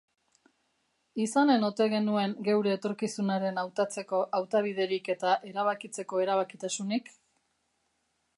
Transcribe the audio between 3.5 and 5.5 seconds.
hautatzeko hautabiderik eta